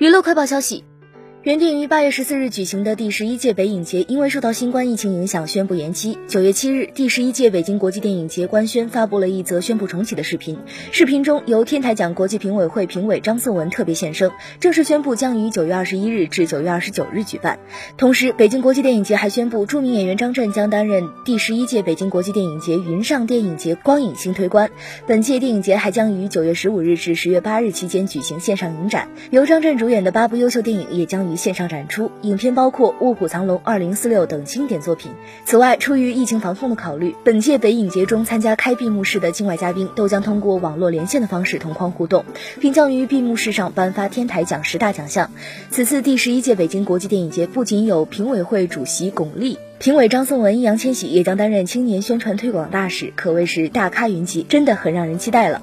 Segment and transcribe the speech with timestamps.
[0.00, 0.82] 娱乐快报消息。
[1.42, 6.18] 原定于八月十四日举行的第十一届北影节，因为受到新冠疫情影响，宣布延期。
[6.28, 10.58] 九月七日，第十一届北京国际电影节官宣发布了一则宣布重启的视频。
[10.92, 14.30] 视频中，由天台奖国际评委会评委张颂文特别现身，
[14.60, 17.58] 正式宣布将于九月二十一日至九月二十九日举办。
[17.96, 24.70] 同时，北京国际电影节还宣布，著名演员张震将担任第十一届北京国际电影节云上电影节光影新推官。
[25.06, 31.40] 本届电影节还将于九月十五日至十月八日期间举行线上影展，由张震主演的八部优秀电影也将于于。
[31.40, 35.12] 线上展出影片包括《卧虎藏龙》二零四六等经典作品。
[35.46, 42.26] 此外，出于疫情防控的考虑，本届北影节中参加开闭幕式的境外嘉宾都将通过网络连线的方式同框互动，
[42.60, 45.30] 并将于闭幕式上颁发天台奖十大奖项。
[45.70, 55.62] 此次第十一届北京国际电影节不仅有评委会主席巩俐，评委张颂文、易烊千玺也将担任青年宣传推广大使，可谓是大咖云集，真的很让人期待了。